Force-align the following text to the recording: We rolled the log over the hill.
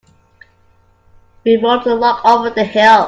We 1.43 1.57
rolled 1.57 1.83
the 1.83 1.93
log 1.93 2.25
over 2.25 2.49
the 2.49 2.63
hill. 2.63 2.99